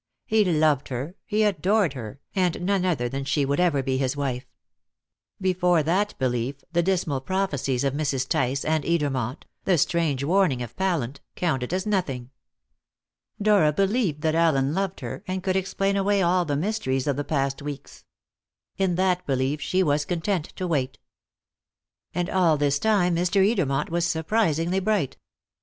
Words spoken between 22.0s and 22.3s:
And